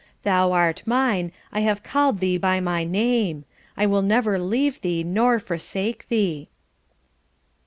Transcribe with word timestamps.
'Thou 0.23 0.51
art 0.51 0.81
mine, 0.87 1.31
I 1.51 1.59
have 1.59 1.83
called 1.83 2.21
thee 2.21 2.39
by 2.39 2.59
my 2.59 2.83
name.' 2.83 3.45
'I 3.77 3.85
will 3.85 4.01
never 4.01 4.39
leave 4.39 4.81
thee 4.81 5.03
nor 5.03 5.37
forsake 5.37 6.07
thee.'" 6.07 6.49